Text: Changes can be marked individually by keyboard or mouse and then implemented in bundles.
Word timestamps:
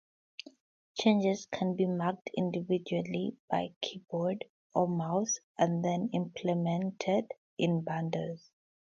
Changes 0.99 1.45
can 1.51 1.75
be 1.75 1.85
marked 1.85 2.31
individually 2.35 3.35
by 3.51 3.71
keyboard 3.81 4.45
or 4.73 4.87
mouse 4.87 5.39
and 5.59 5.85
then 5.85 6.09
implemented 6.11 7.31
in 7.59 7.81
bundles. 7.81 8.49